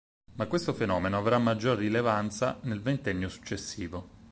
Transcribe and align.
Ma 0.33 0.47
questo 0.47 0.73
fenomeno 0.73 1.15
avrà 1.19 1.37
maggior 1.37 1.77
rilevanza 1.77 2.57
nel 2.63 2.81
ventennio 2.81 3.29
successivo. 3.29 4.17